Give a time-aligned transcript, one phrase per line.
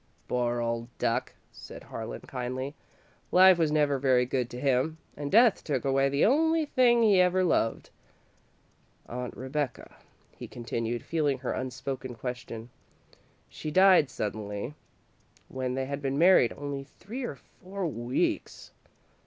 [0.27, 2.73] "Poor old duck," said Harlan, kindly.
[3.31, 7.21] "Life was never very good to him, and Death took away the only thing he
[7.21, 7.91] ever loved.
[9.05, 9.97] "Aunt Rebecca,"
[10.35, 12.71] he continued, feeling her unspoken question.
[13.47, 14.73] "She died suddenly,
[15.49, 18.71] when they had been married only three or four weeks."